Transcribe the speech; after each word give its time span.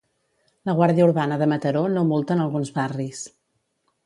La 0.69 0.73
Guàrdia 0.79 1.05
Urbana 1.11 1.37
de 1.41 1.49
Mataró 1.53 1.83
no 1.97 2.05
multa 2.13 2.39
en 2.39 2.43
alguns 2.47 2.73
barris. 2.79 3.23